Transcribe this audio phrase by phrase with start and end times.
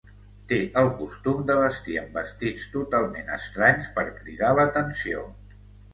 [0.51, 5.29] Té el costum de vestir amb vestits totalment estranys per cridar l'atenció.